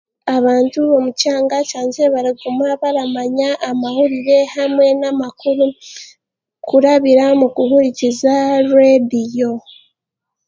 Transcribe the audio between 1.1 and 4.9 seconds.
kyanga kyangye baraguma baramanya amahurire hamwe